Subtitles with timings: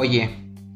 [0.00, 0.30] Oye,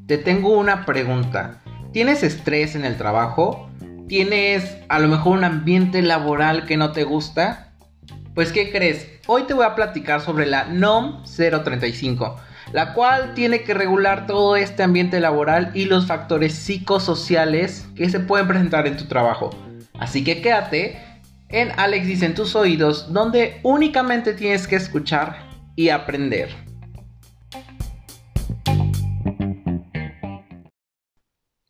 [0.07, 1.63] te tengo una pregunta.
[1.93, 3.71] ¿Tienes estrés en el trabajo?
[4.09, 7.73] ¿Tienes a lo mejor un ambiente laboral que no te gusta?
[8.35, 9.07] Pues ¿qué crees?
[9.29, 12.37] Hoy te voy a platicar sobre la NOM 035,
[12.73, 18.19] la cual tiene que regular todo este ambiente laboral y los factores psicosociales que se
[18.19, 19.51] pueden presentar en tu trabajo.
[20.01, 20.99] Así que quédate
[21.53, 26.49] en Alex dice en tus oídos, donde únicamente tienes que escuchar y aprender.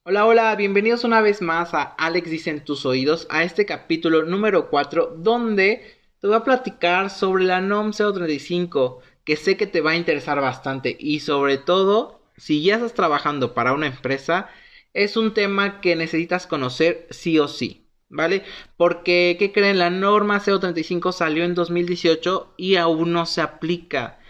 [0.04, 4.22] Hola, hola, bienvenidos una vez más a Alex dice en tus oídos, a este capítulo
[4.22, 9.80] número 4, donde te voy a platicar sobre la NOM 035, que sé que te
[9.80, 14.48] va a interesar bastante y sobre todo, si ya estás trabajando para una empresa,
[14.92, 17.81] es un tema que necesitas conocer sí o sí,
[18.12, 18.44] ¿vale?
[18.76, 19.78] Porque, ¿qué creen?
[19.78, 24.20] La norma 035 salió en 2018 y aún no se aplica.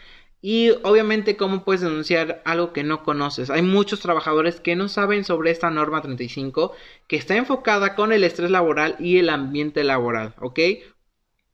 [0.40, 3.50] Y obviamente, ¿cómo puedes denunciar algo que no conoces?
[3.50, 6.72] Hay muchos trabajadores que no saben sobre esta norma 35
[7.06, 10.58] que está enfocada con el estrés laboral y el ambiente laboral, ¿ok?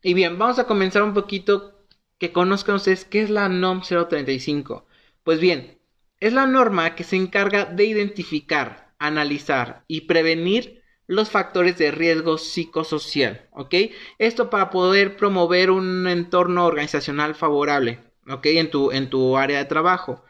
[0.02, 1.86] Y bien, vamos a comenzar un poquito
[2.18, 4.86] que conozcan ustedes qué es la NOM 035.
[5.22, 5.78] Pues bien,
[6.20, 12.38] es la norma que se encarga de identificar, analizar y prevenir los factores de riesgo
[12.38, 13.74] psicosocial, ¿ok?
[14.18, 17.98] Esto para poder promover un entorno organizacional favorable.
[18.28, 18.46] ¿ok?
[18.46, 20.22] En tu, en tu área de trabajo.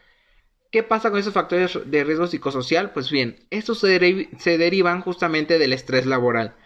[0.70, 2.92] ¿Qué pasa con esos factores de riesgo psicosocial?
[2.92, 6.56] Pues bien, estos se, derivan justamente del estrés laboral.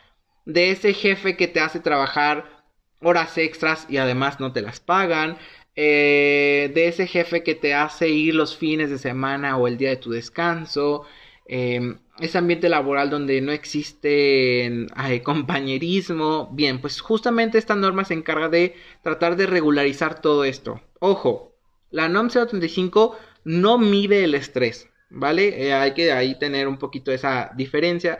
[0.44, 2.64] De ese jefe que te hace trabajar
[3.00, 5.38] horas extras y además no te las pagan.
[5.76, 9.90] Eh, de ese jefe que te hace ir los fines de semana o el día
[9.90, 11.06] de tu descanso.
[11.46, 14.86] Eh, ese ambiente laboral donde no existe
[15.22, 16.50] compañerismo.
[16.52, 20.80] Bien, pues justamente esta norma se encarga de tratar de regularizar todo esto.
[21.00, 21.54] Ojo,
[21.90, 25.66] la NOM 035 no mide el estrés, ¿vale?
[25.66, 28.18] Eh, hay que ahí tener un poquito esa diferencia.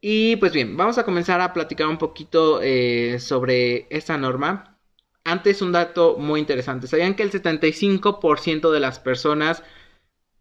[0.00, 4.78] Y pues bien, vamos a comenzar a platicar un poquito eh, sobre esta norma.
[5.24, 6.86] Antes un dato muy interesante.
[6.86, 9.62] ¿Sabían que el 75% de las personas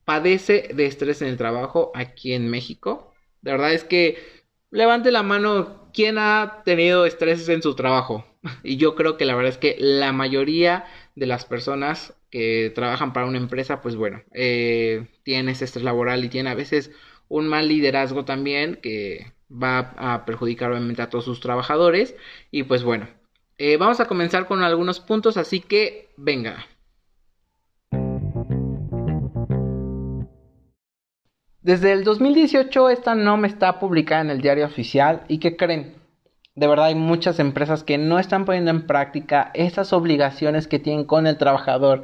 [0.10, 3.14] padece de estrés en el trabajo aquí en México?
[3.44, 4.18] De verdad es que
[4.72, 8.26] levante la mano quién ha tenido estrés en su trabajo.
[8.64, 13.14] Y yo creo que la verdad es que la mayoría de las personas que trabajan
[13.14, 16.90] para una empresa, pues bueno, eh, tienen ese estrés laboral y tienen a veces
[17.28, 22.16] un mal liderazgo también que va a perjudicar obviamente a todos sus trabajadores.
[22.50, 23.08] Y pues bueno,
[23.60, 26.66] eh, vamos a comenzar con algunos puntos, así que venga.
[31.62, 35.94] Desde el 2018 esta NOM está publicada en el diario oficial y ¿qué creen?
[36.56, 41.04] De verdad hay muchas empresas que no están poniendo en práctica esas obligaciones que tienen
[41.04, 42.04] con el trabajador.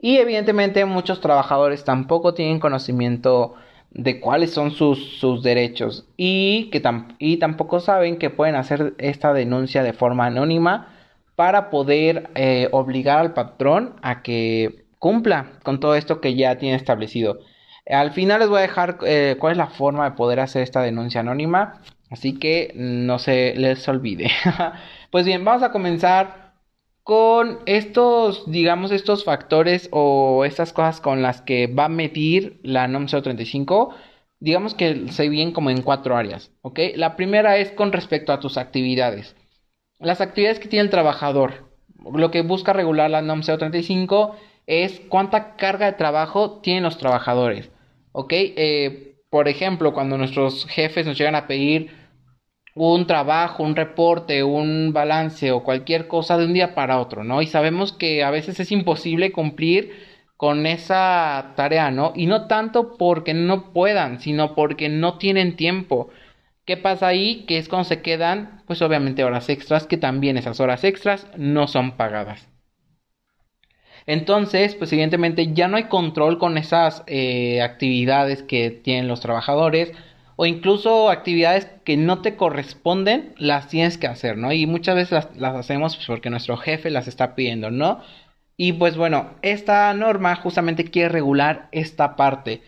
[0.00, 3.54] Y evidentemente muchos trabajadores tampoco tienen conocimiento
[3.92, 6.82] de cuáles son sus, sus derechos y, que
[7.20, 10.88] y tampoco saben que pueden hacer esta denuncia de forma anónima
[11.36, 16.76] para poder eh, obligar al patrón a que cumpla con todo esto que ya tiene
[16.76, 17.38] establecido.
[17.90, 20.82] Al final les voy a dejar eh, cuál es la forma de poder hacer esta
[20.82, 21.80] denuncia anónima.
[22.10, 24.30] Así que no se les olvide.
[25.10, 26.54] pues bien, vamos a comenzar
[27.02, 32.88] con estos, digamos, estos factores o estas cosas con las que va a medir la
[32.88, 33.94] NOM 035.
[34.40, 36.80] Digamos que se vienen como en cuatro áreas, ¿ok?
[36.96, 39.36] La primera es con respecto a tus actividades.
[39.98, 41.68] Las actividades que tiene el trabajador.
[42.12, 44.36] Lo que busca regular la NOM 035
[44.66, 47.70] es cuánta carga de trabajo tienen los trabajadores,
[48.12, 48.32] ¿ok?
[48.32, 51.90] Eh, por ejemplo, cuando nuestros jefes nos llegan a pedir
[52.74, 57.42] un trabajo, un reporte, un balance o cualquier cosa de un día para otro, ¿no?
[57.42, 59.92] Y sabemos que a veces es imposible cumplir
[60.36, 62.12] con esa tarea, ¿no?
[62.16, 66.08] Y no tanto porque no puedan, sino porque no tienen tiempo.
[66.64, 67.44] ¿Qué pasa ahí?
[67.46, 71.66] Que es cuando se quedan, pues obviamente horas extras, que también esas horas extras no
[71.66, 72.48] son pagadas.
[74.10, 79.92] Entonces, pues evidentemente ya no hay control con esas eh, actividades que tienen los trabajadores
[80.34, 84.52] o incluso actividades que no te corresponden, las tienes que hacer, ¿no?
[84.52, 88.00] Y muchas veces las, hacemos pues, porque nuestro jefe las está pidiendo, ¿no?
[88.56, 92.62] Y pues bueno, esta norma justamente quiere regular esta parte,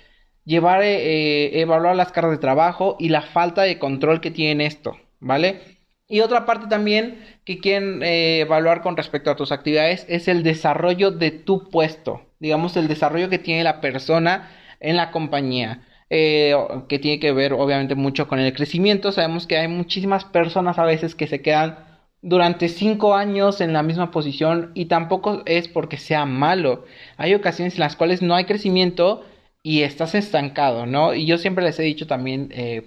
[0.44, 4.67] llevar, eh, eh, evaluar las cargas de trabajo y la falta de control que tiene
[4.67, 5.81] esto, ¿vale?
[6.12, 10.43] Y otra parte también que quieren eh, evaluar con respecto a tus actividades es el
[10.43, 15.87] desarrollo de tu puesto, digamos el desarrollo que tiene la persona en la compañía.
[16.11, 16.55] Eh,
[16.91, 19.11] que tiene que ver obviamente mucho con el crecimiento.
[19.11, 21.79] Sabemos que hay muchísimas personas a veces que se quedan
[22.20, 26.85] durante cinco años en la misma posición y tampoco es porque sea malo.
[27.17, 29.25] Hay ocasiones en las cuales no hay crecimiento
[29.62, 31.15] y estás estancado, ¿no?
[31.15, 32.85] Y yo siempre les he dicho también eh,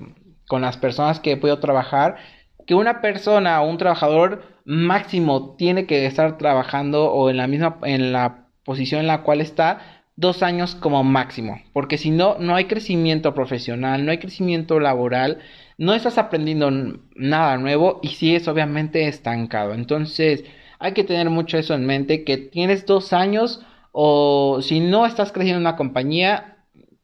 [0.47, 2.17] con las personas que he podido trabajar
[2.65, 7.77] que una persona o un trabajador máximo tiene que estar trabajando o en la misma
[7.83, 9.79] en la posición en la cual está
[10.15, 15.39] dos años como máximo, porque si no, no hay crecimiento profesional, no hay crecimiento laboral,
[15.77, 16.71] no estás aprendiendo
[17.15, 19.73] nada nuevo y sigues obviamente estancado.
[19.73, 20.45] Entonces,
[20.79, 23.61] hay que tener mucho eso en mente, que tienes dos años
[23.91, 26.57] o si no estás creciendo en una compañía,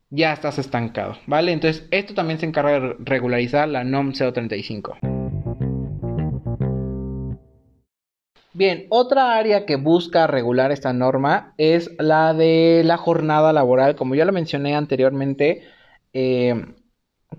[0.10, 1.52] ya estás estancado, ¿vale?
[1.54, 5.11] Entonces, esto también se encarga de regularizar la NOM 035.
[8.54, 14.14] Bien, otra área que busca regular esta norma es la de la jornada laboral, como
[14.16, 15.64] ya lo mencioné anteriormente.
[16.14, 16.66] Eh,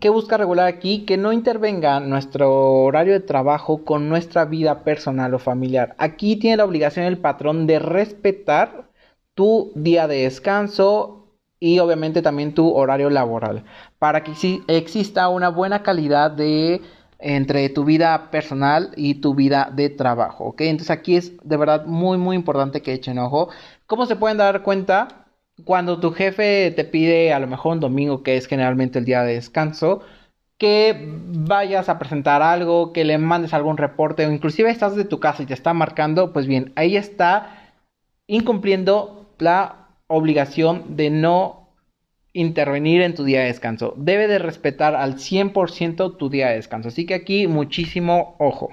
[0.00, 1.04] ¿Qué busca regular aquí?
[1.04, 2.50] Que no intervenga nuestro
[2.84, 5.94] horario de trabajo con nuestra vida personal o familiar.
[5.98, 8.90] Aquí tiene la obligación el patrón de respetar
[9.34, 11.22] tu día de descanso
[11.60, 13.64] y obviamente también tu horario laboral
[13.98, 14.32] para que
[14.66, 16.80] exista una buena calidad de
[17.22, 20.62] entre tu vida personal y tu vida de trabajo, ¿ok?
[20.62, 23.48] Entonces aquí es de verdad muy, muy importante que echen ojo.
[23.86, 25.26] ¿Cómo se pueden dar cuenta?
[25.64, 29.22] Cuando tu jefe te pide a lo mejor un domingo, que es generalmente el día
[29.22, 30.02] de descanso,
[30.58, 35.20] que vayas a presentar algo, que le mandes algún reporte, o inclusive estás de tu
[35.20, 37.72] casa y te está marcando, pues bien, ahí está
[38.26, 41.61] incumpliendo la obligación de no
[42.32, 43.94] intervenir en tu día de descanso.
[43.96, 46.88] Debe de respetar al 100% tu día de descanso.
[46.88, 48.70] Así que aquí muchísimo ojo.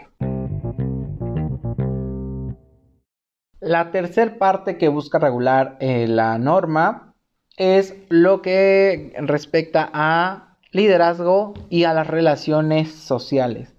[3.59, 7.13] La tercera parte que busca regular eh, la norma
[7.57, 13.75] es lo que respecta a liderazgo y a las relaciones sociales.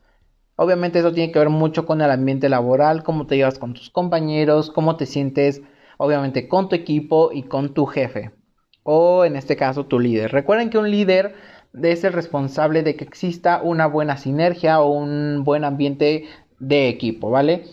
[0.56, 3.88] Obviamente eso tiene que ver mucho con el ambiente laboral, cómo te llevas con tus
[3.88, 5.62] compañeros, cómo te sientes
[5.96, 8.32] obviamente con tu equipo y con tu jefe
[8.92, 10.32] o en este caso tu líder.
[10.32, 11.36] Recuerden que un líder
[11.80, 16.24] es el responsable de que exista una buena sinergia o un buen ambiente
[16.58, 17.66] de equipo, ¿vale?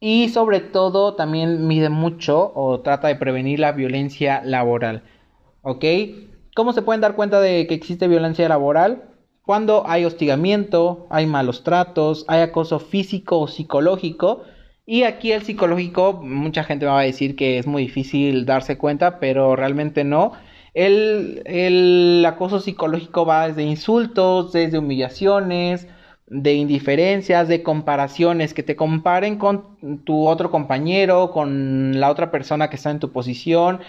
[0.00, 5.04] Y sobre todo también mide mucho o trata de prevenir la violencia laboral,
[5.62, 5.84] ¿ok?
[6.54, 9.14] ¿Cómo se pueden dar cuenta de que existe violencia laboral?
[9.46, 14.42] Cuando hay hostigamiento, hay malos tratos, hay acoso físico o psicológico,
[14.86, 19.18] y aquí el psicológico, mucha gente va a decir que es muy difícil darse cuenta,
[19.18, 20.32] pero realmente no.
[20.74, 25.88] El, el acoso psicológico va desde insultos, desde humillaciones,
[26.26, 32.70] de indiferencias, de comparaciones, que te comparen con tu otro compañero, con la otra persona
[32.70, 33.80] que está en tu posición,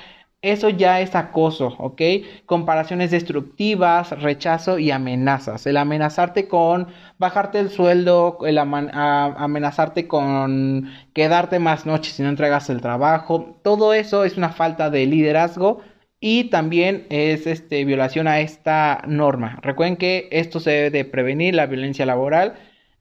[0.52, 2.02] eso ya es acoso, ¿ok?
[2.46, 5.66] Comparaciones destructivas, rechazo y amenazas.
[5.66, 6.88] El amenazarte con
[7.18, 13.60] bajarte el sueldo, el amenazarte con quedarte más noches si no entregas el trabajo.
[13.64, 15.82] Todo eso es una falta de liderazgo
[16.20, 19.60] y también es este, violación a esta norma.
[19.64, 22.54] Recuerden que esto se debe de prevenir, la violencia laboral.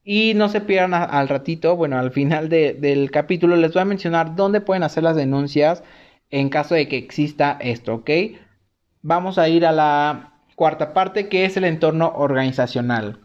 [0.07, 4.37] Y no se pierdan al ratito, bueno, al final del capítulo les voy a mencionar
[4.37, 5.83] dónde pueden hacer las denuncias
[6.35, 8.11] en caso de que exista esto, ¿ok?
[9.03, 13.21] Vamos a ir a la cuarta parte que es el entorno organizacional.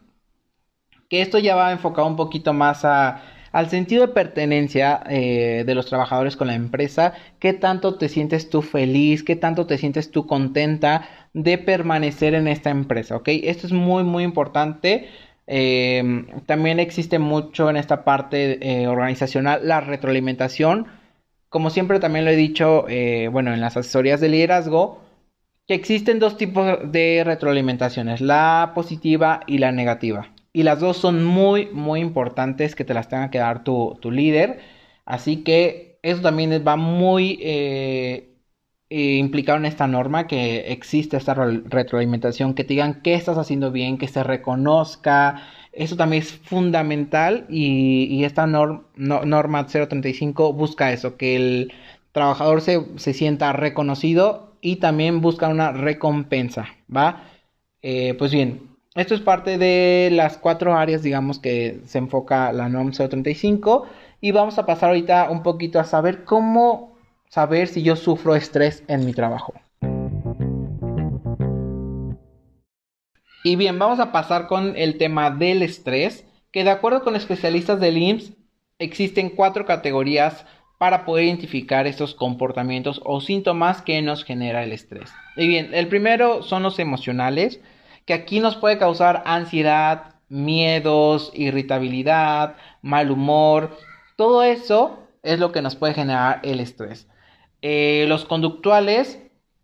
[1.10, 5.88] Que esto ya va enfocado un poquito más al sentido de pertenencia eh, de los
[5.88, 10.28] trabajadores con la empresa, qué tanto te sientes tú feliz, qué tanto te sientes tú
[10.28, 13.30] contenta de permanecer en esta empresa, ¿ok?
[13.42, 15.10] Esto es muy, muy importante.
[15.48, 20.99] Eh, también existe mucho en esta parte eh, organizacional la retroalimentación
[21.50, 25.02] como siempre también lo he dicho, eh, bueno, en las asesorías de liderazgo,
[25.68, 30.34] que existen dos tipos de retroalimentaciones, la positiva y la negativa.
[30.54, 34.62] Y las dos son muy, muy importantes que te las tenga que dar tu, líder.
[35.06, 38.30] Así que eso también va muy eh,
[38.90, 43.72] eh, implicado en esta norma, que existe esta retroalimentación, que te digan qué estás haciendo
[43.72, 51.36] bien, que se reconozca, eso también es fundamental y, esta norma 035 busca eso, que
[51.36, 51.74] el
[52.12, 57.24] trabajador se, sienta reconocido y también busca una recompensa, ¿va?
[57.82, 62.68] Eh, pues bien, esto es parte de las cuatro áreas, digamos, que se enfoca la
[62.70, 63.86] norma 035
[64.22, 66.98] y vamos a pasar ahorita un poquito a saber cómo
[67.30, 69.54] saber si yo sufro estrés en mi trabajo.
[73.44, 77.80] Y bien, vamos a pasar con el tema del estrés, que de acuerdo con especialistas
[77.80, 78.34] del IMSS,
[78.80, 80.46] existen cuatro categorías
[80.78, 85.12] para poder identificar estos comportamientos o síntomas que nos genera el estrés.
[85.36, 87.62] Y bien, el primero son los emocionales,
[88.06, 93.78] que aquí nos puede causar ansiedad, miedos, irritabilidad, mal humor,
[94.16, 97.08] todo eso es lo que nos puede generar el estrés.
[97.62, 99.22] Eh, los conductuales,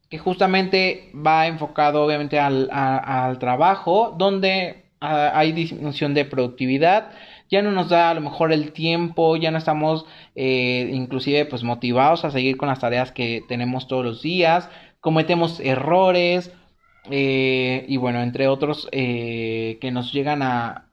[0.10, 7.12] que justamente va enfocado obviamente al, trabajo, donde ah, hay disminución de productividad,
[7.50, 11.64] ya no nos da a lo mejor el tiempo, ya no estamos eh, inclusive pues
[11.64, 14.70] motivados a seguir con las tareas que tenemos todos los días,
[15.00, 16.52] cometemos errores
[17.12, 20.88] eh, y bueno, entre otros que nos llegan a,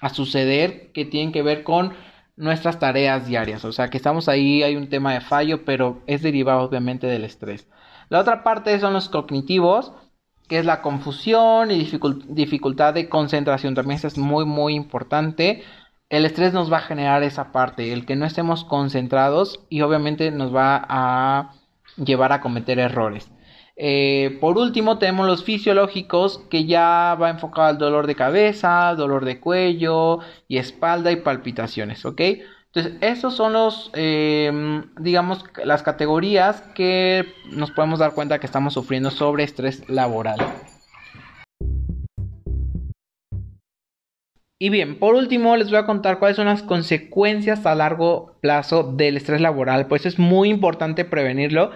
[0.00, 1.92] a suceder que tienen que ver con
[2.36, 3.64] nuestras tareas diarias.
[3.64, 7.24] O sea que estamos ahí, hay un tema de fallo, pero es derivado obviamente del
[7.24, 7.66] estrés.
[8.08, 9.92] La otra parte son los cognitivos,
[10.48, 11.90] que es la confusión y
[12.28, 13.74] dificultad de concentración.
[13.74, 15.64] También esto es muy, muy importante.
[16.08, 20.30] El estrés nos va a generar esa parte, el que no estemos concentrados y obviamente
[20.30, 21.52] nos va a
[21.96, 23.28] llevar a cometer errores.
[23.78, 29.26] Eh, por último, tenemos los fisiológicos que ya va enfocado al dolor de cabeza, dolor
[29.26, 32.20] de cuello y espalda y palpitaciones, ¿ok?
[32.72, 38.74] Entonces, esos son los, em, digamos, las categorías que nos podemos dar cuenta que estamos
[38.74, 40.38] sufriendo sobre estrés laboral.
[44.58, 48.84] Y bien, por último les voy a contar cuáles son las consecuencias a largo plazo
[48.84, 51.72] del estrés laboral, pues es muy importante prevenirlo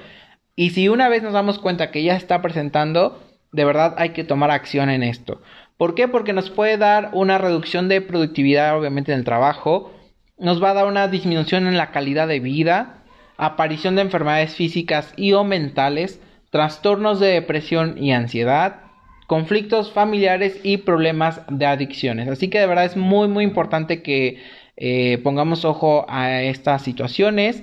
[0.57, 4.25] y si una vez nos damos cuenta que ya está presentando, de verdad hay que
[4.25, 5.41] tomar acción en esto.
[5.77, 6.09] ¿Por qué?
[6.09, 9.93] Porque nos puede dar una reducción de productividad, obviamente, en el trabajo,
[10.39, 13.05] nos va a dar una disminución en la calidad de vida,
[13.37, 18.83] aparición de enfermedades físicas y o mentales, trastornos de depresión y ansiedad,
[19.27, 22.29] conflictos familiares y problemas de adicciones.
[22.29, 24.43] Así que de verdad es muy muy importante que
[24.77, 27.63] eh, pongamos ojo a estas situaciones.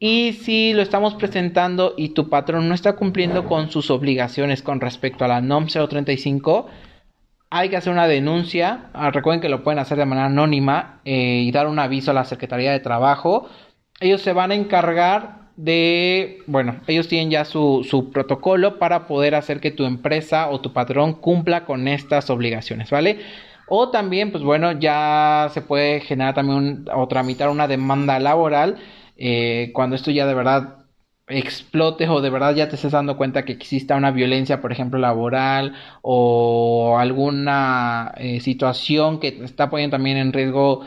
[0.00, 4.80] Y si lo estamos presentando y tu patrón no está cumpliendo con sus obligaciones con
[4.80, 6.68] respecto a la NOM 035,
[7.50, 8.90] hay que hacer una denuncia.
[8.92, 12.14] Ah, recuerden que lo pueden hacer de manera anónima eh, y dar un aviso a
[12.14, 13.48] la Secretaría de Trabajo.
[13.98, 19.34] Ellos se van a encargar de, bueno, ellos tienen ya su, su, protocolo para poder
[19.34, 23.18] hacer que tu empresa o tu patrón cumpla con estas obligaciones, ¿vale?
[23.66, 28.76] O también, pues bueno, ya se puede generar también o tramitar una demanda laboral
[29.18, 30.76] eh, cuando esto ya de verdad
[31.26, 34.98] explote o de verdad ya te estés dando cuenta que exista una violencia, por ejemplo,
[34.98, 40.82] laboral o alguna eh, situación que está poniendo también en riesgo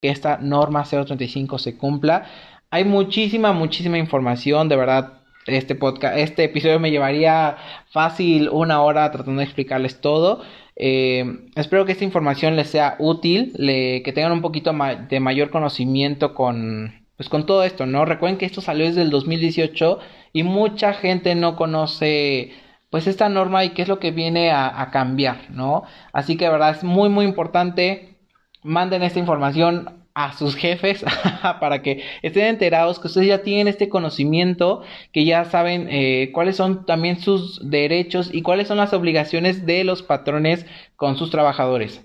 [0.00, 2.26] que esta norma 035 se cumpla.
[2.70, 5.14] Hay muchísima, muchísima información, de verdad.
[5.46, 7.56] Este podcast, este episodio me llevaría
[7.90, 10.42] fácil una hora tratando de explicarles todo.
[10.76, 14.72] Eh, espero que esta información les sea útil, que tengan un poquito
[15.08, 18.06] de mayor conocimiento con, pues con todo esto, ¿no?
[18.06, 19.98] Recuerden que esto salió desde el 2018
[20.32, 22.52] y mucha gente no conoce
[22.88, 25.82] pues esta norma y qué es lo que viene a, cambiar, ¿no?
[26.14, 28.16] Así que de verdad es muy muy importante,
[28.62, 31.04] manden esta información a sus jefes
[31.60, 36.56] para que estén enterados que ustedes ya tienen este conocimiento, que ya saben eh, cuáles
[36.56, 40.64] son también sus derechos y cuáles son las obligaciones de los patrones
[40.96, 42.02] con sus trabajadores.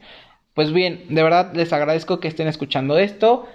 [0.53, 3.48] Pues bien, de verdad les agradezco que estén escuchando esto.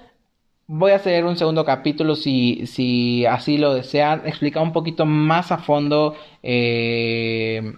[0.73, 5.51] Voy a hacer un segundo capítulo si, si así lo desean, explicar un poquito más
[5.51, 7.75] a fondo eh,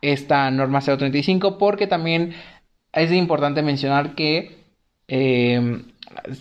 [0.00, 2.34] esta norma 035 porque también
[2.92, 4.61] es importante mencionar que
[5.14, 5.82] eh,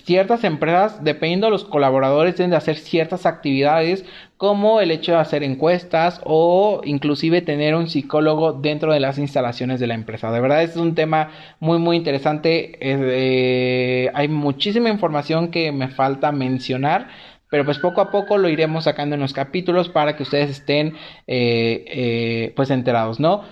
[0.06, 4.06] ciertas empresas, dependiendo de los colaboradores, deben de hacer ciertas actividades
[4.38, 9.80] como el hecho de hacer encuestas o inclusive tener un psicólogo dentro de las instalaciones
[9.82, 10.32] de la empresa.
[10.32, 12.78] De verdad es un tema muy muy interesante.
[12.80, 17.10] Eh, hay muchísima información que me falta mencionar.
[17.50, 20.96] Pero pues poco a poco lo iremos sacando en los capítulos para que ustedes estén
[21.28, 23.44] eh, eh, pues enterados, ¿no?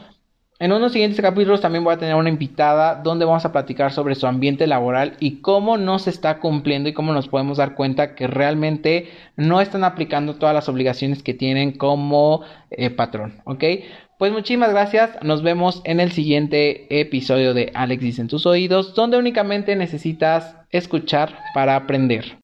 [0.61, 4.15] En unos siguientes capítulos también voy a tener una invitada donde vamos a platicar sobre
[4.15, 8.13] su ambiente laboral y cómo no se está cumpliendo y cómo nos podemos dar cuenta
[8.13, 13.63] que realmente no están aplicando todas las obligaciones que tienen como eh, patrón, ¿ok?
[14.17, 19.17] Pues muchísimas gracias, nos vemos en el siguiente episodio de Alex en tus oídos, donde
[19.17, 22.37] únicamente necesitas escuchar para aprender.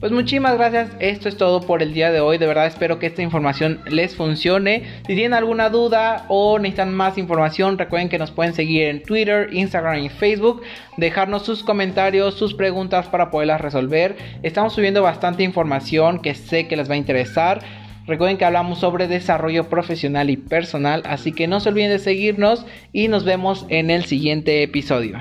[0.00, 3.04] Pues muchísimas gracias, esto es todo por el día de hoy, de verdad espero que
[3.04, 4.84] esta información les funcione.
[5.06, 9.50] Si tienen alguna duda o necesitan más información, recuerden que nos pueden seguir en Twitter,
[9.52, 10.62] Instagram y Facebook,
[10.96, 14.16] dejarnos sus comentarios, sus preguntas para poderlas resolver.
[14.42, 17.60] Estamos subiendo bastante información que sé que les va a interesar.
[18.06, 22.64] Recuerden que hablamos sobre desarrollo profesional y personal, así que no se olviden de seguirnos
[22.94, 25.18] y nos vemos en el siguiente episodio.